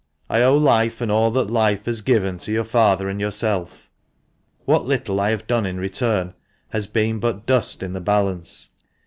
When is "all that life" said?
1.11-1.85